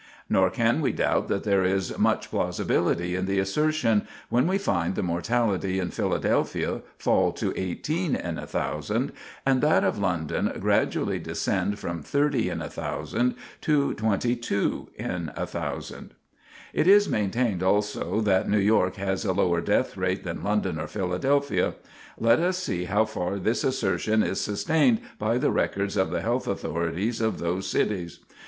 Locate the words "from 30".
11.77-12.49